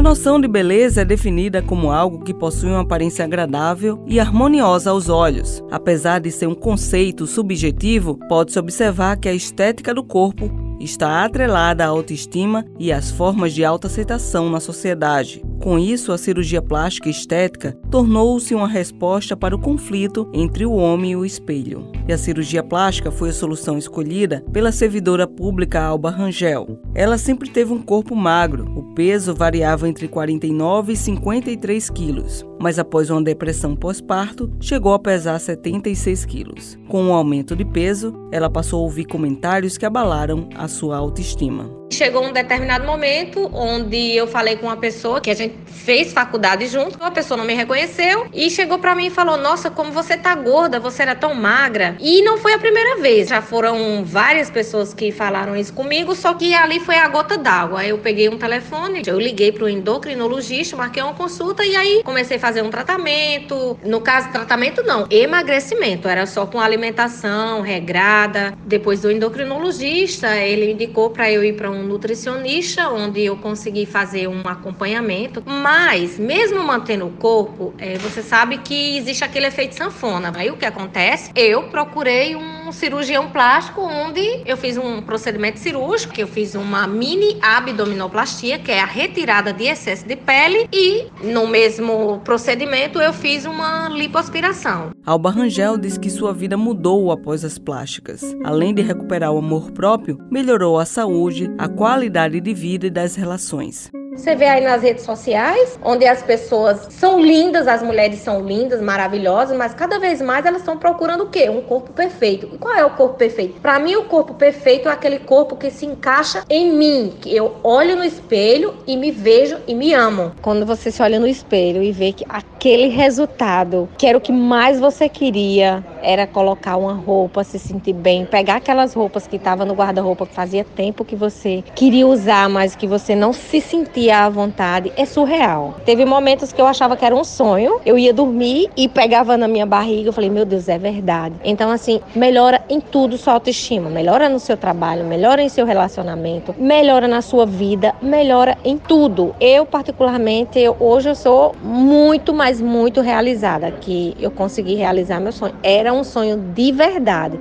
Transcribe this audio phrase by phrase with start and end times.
[0.00, 4.88] A noção de beleza é definida como algo que possui uma aparência agradável e harmoniosa
[4.88, 5.62] aos olhos.
[5.70, 10.50] Apesar de ser um conceito subjetivo, pode-se observar que a estética do corpo
[10.80, 15.42] está atrelada à autoestima e às formas de autoaceitação na sociedade.
[15.60, 21.12] Com isso, a cirurgia plástica estética tornou-se uma resposta para o conflito entre o homem
[21.12, 21.92] e o espelho.
[22.08, 26.80] E a cirurgia plástica foi a solução escolhida pela servidora pública Alba Rangel.
[26.94, 32.78] Ela sempre teve um corpo magro, o peso variava entre 49 e 53 quilos, mas
[32.78, 36.78] após uma depressão pós-parto, chegou a pesar 76 quilos.
[36.88, 41.80] Com o aumento de peso, ela passou a ouvir comentários que abalaram a sua autoestima.
[41.92, 46.66] Chegou um determinado momento onde eu falei com uma pessoa que a gente fez faculdade
[46.66, 50.16] junto, a pessoa não me reconheceu e chegou para mim e falou: "Nossa, como você
[50.16, 51.96] tá gorda, você era tão magra".
[52.00, 56.34] E não foi a primeira vez, já foram várias pessoas que falaram isso comigo, só
[56.34, 57.84] que ali foi a gota d'água.
[57.84, 62.40] Eu peguei um telefone, eu liguei pro endocrinologista, marquei uma consulta e aí comecei a
[62.40, 63.78] fazer um tratamento.
[63.84, 68.52] No caso, tratamento não, emagrecimento, era só com alimentação regrada.
[68.64, 74.28] Depois do endocrinologista, ele indicou para eu ir para um nutricionista, onde eu consegui fazer
[74.28, 75.39] um acompanhamento.
[75.44, 80.32] Mas, mesmo mantendo o corpo, é, você sabe que existe aquele efeito sanfona.
[80.34, 81.30] Aí o que acontece?
[81.34, 86.86] Eu procurei um cirurgião plástico, onde eu fiz um procedimento cirúrgico, que eu fiz uma
[86.86, 93.12] mini abdominoplastia, que é a retirada de excesso de pele, e no mesmo procedimento eu
[93.12, 94.90] fiz uma lipoaspiração.
[95.04, 98.22] Alba Rangel diz que sua vida mudou após as plásticas.
[98.44, 103.16] Além de recuperar o amor próprio, melhorou a saúde, a qualidade de vida e das
[103.16, 103.90] relações.
[104.20, 108.78] Você vê aí nas redes sociais, onde as pessoas são lindas, as mulheres são lindas,
[108.78, 111.48] maravilhosas, mas cada vez mais elas estão procurando o quê?
[111.48, 112.46] Um corpo perfeito.
[112.52, 113.58] E qual é o corpo perfeito?
[113.62, 117.56] Para mim, o corpo perfeito é aquele corpo que se encaixa em mim, que eu
[117.64, 120.32] olho no espelho e me vejo e me amo.
[120.42, 122.26] Quando você se olha no espelho e vê que
[122.60, 127.94] aquele resultado, que era o que mais você queria, era colocar uma roupa, se sentir
[127.94, 132.50] bem, pegar aquelas roupas que estavam no guarda-roupa que fazia tempo que você queria usar,
[132.50, 135.76] mas que você não se sentia à vontade, é surreal.
[135.86, 139.48] Teve momentos que eu achava que era um sonho, eu ia dormir e pegava na
[139.48, 141.36] minha barriga, eu falei, meu Deus, é verdade.
[141.42, 146.54] Então, assim, melhora em tudo sua autoestima, melhora no seu trabalho, melhora em seu relacionamento,
[146.58, 149.34] melhora na sua vida, melhora em tudo.
[149.40, 155.30] Eu, particularmente, eu, hoje eu sou muito, mas muito realizada, que eu consegui realizar meu
[155.30, 155.54] sonho.
[155.62, 157.38] Era um sonho de verdade.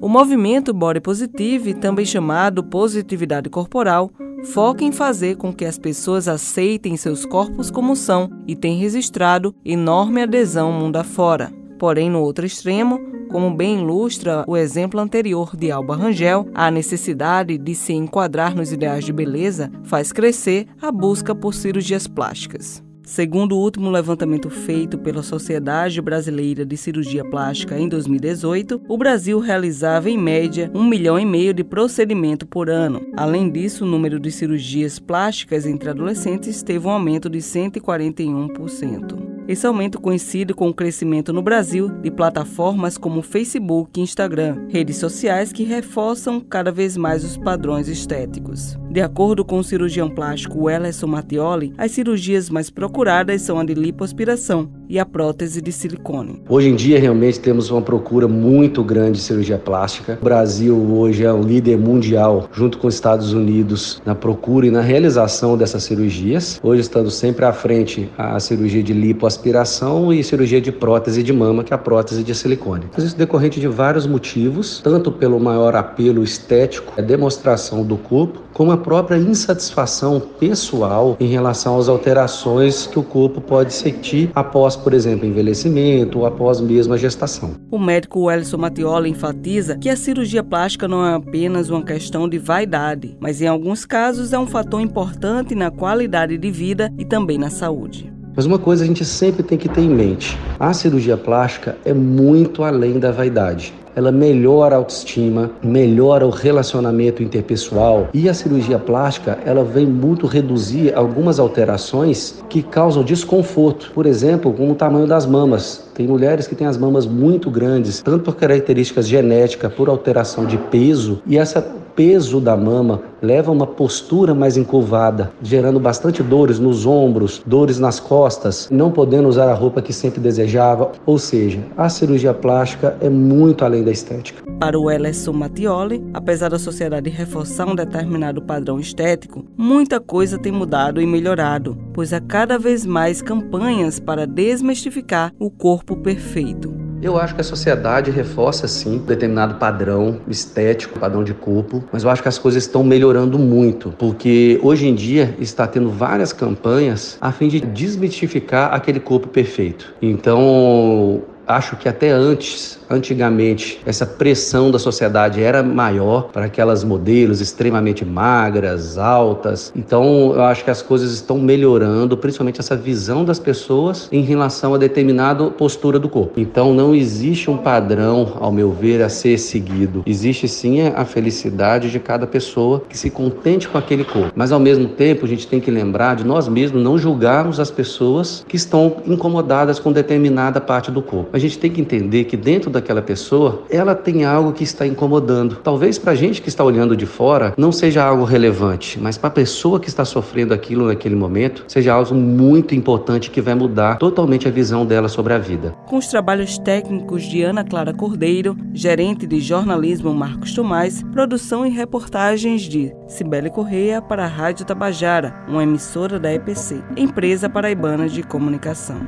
[0.00, 4.10] O movimento Body Positive, também chamado positividade corporal,
[4.42, 9.54] foca em fazer com que as pessoas aceitem seus corpos como são e tem registrado
[9.62, 11.52] enorme adesão mundo afora.
[11.78, 12.98] Porém, no outro extremo,
[13.30, 18.72] como bem ilustra o exemplo anterior de Alba Rangel, a necessidade de se enquadrar nos
[18.72, 22.82] ideais de beleza faz crescer a busca por cirurgias plásticas.
[23.04, 29.38] Segundo o último levantamento feito pela Sociedade Brasileira de Cirurgia Plástica em 2018, o Brasil
[29.38, 33.06] realizava em média um milhão e meio de procedimento por ano.
[33.14, 39.34] Além disso, o número de cirurgias plásticas entre adolescentes teve um aumento de 141%.
[39.46, 44.96] Esse aumento coincide com o crescimento no Brasil de plataformas como Facebook e Instagram, redes
[44.96, 48.78] sociais que reforçam cada vez mais os padrões estéticos.
[48.94, 53.74] De acordo com o cirurgião plástico Wellerson Mattioli, as cirurgias mais procuradas são a de
[53.74, 56.40] lipoaspiração e a prótese de silicone.
[56.48, 60.16] Hoje em dia, realmente temos uma procura muito grande de cirurgia plástica.
[60.20, 64.70] O Brasil hoje é um líder mundial, junto com os Estados Unidos, na procura e
[64.70, 66.60] na realização dessas cirurgias.
[66.62, 71.64] Hoje estando sempre à frente a cirurgia de lipoaspiração e cirurgia de prótese de mama,
[71.64, 72.84] que é a prótese de silicone.
[72.96, 78.70] Isso decorrente de vários motivos, tanto pelo maior apelo estético, a demonstração do corpo, como
[78.70, 84.92] a própria insatisfação pessoal em relação às alterações que o corpo pode sentir após, por
[84.92, 87.52] exemplo, envelhecimento ou após mesmo a gestação.
[87.70, 92.38] O médico Welson Matiola enfatiza que a cirurgia plástica não é apenas uma questão de
[92.38, 97.38] vaidade, mas em alguns casos é um fator importante na qualidade de vida e também
[97.38, 98.12] na saúde.
[98.36, 101.94] Mas uma coisa a gente sempre tem que ter em mente: a cirurgia plástica é
[101.94, 108.78] muito além da vaidade ela melhora a autoestima, melhora o relacionamento interpessoal e a cirurgia
[108.78, 115.06] plástica ela vem muito reduzir algumas alterações que causam desconforto, por exemplo, com o tamanho
[115.06, 115.84] das mamas.
[115.94, 120.58] Tem mulheres que têm as mamas muito grandes, tanto por características genéticas, por alteração de
[120.58, 121.62] peso, e essa
[121.94, 127.78] peso da mama leva a uma postura mais encurvada, gerando bastante dores nos ombros, dores
[127.78, 130.92] nas costas, não podendo usar a roupa que sempre desejava.
[131.06, 134.42] Ou seja, a cirurgia plástica é muito além da estética.
[134.58, 140.52] Para o Ellison Mattioli, apesar da sociedade reforçar um determinado padrão estético, muita coisa tem
[140.52, 145.50] mudado e melhorado, pois há cada vez mais campanhas para desmistificar o
[145.84, 146.74] corpo perfeito.
[147.02, 152.02] Eu acho que a sociedade reforça sim um determinado padrão estético, padrão de corpo, mas
[152.02, 156.32] eu acho que as coisas estão melhorando muito, porque hoje em dia está tendo várias
[156.32, 159.92] campanhas a fim de desmistificar aquele corpo perfeito.
[160.00, 167.40] Então, acho que até antes Antigamente, essa pressão da sociedade era maior para aquelas modelos
[167.40, 169.72] extremamente magras, altas.
[169.74, 174.74] Então, eu acho que as coisas estão melhorando, principalmente essa visão das pessoas em relação
[174.74, 176.38] a determinada postura do corpo.
[176.38, 180.02] Então, não existe um padrão, ao meu ver, a ser seguido.
[180.06, 184.32] Existe sim a felicidade de cada pessoa que se contente com aquele corpo.
[184.34, 187.70] Mas, ao mesmo tempo, a gente tem que lembrar de nós mesmos não julgarmos as
[187.70, 191.30] pessoas que estão incomodadas com determinada parte do corpo.
[191.34, 195.56] A gente tem que entender que dentro daquela pessoa, ela tem algo que está incomodando.
[195.56, 199.26] Talvez para a gente que está olhando de fora não seja algo relevante, mas para
[199.26, 203.98] a pessoa que está sofrendo aquilo naquele momento, seja algo muito importante que vai mudar
[203.98, 205.74] totalmente a visão dela sobre a vida.
[205.88, 211.68] Com os trabalhos técnicos de Ana Clara Cordeiro, gerente de jornalismo Marcos Tomás, produção e
[211.68, 218.22] reportagens de Cibele Correia para a Rádio Tabajara, uma emissora da EPC, Empresa Paraibana de
[218.22, 219.00] Comunicação.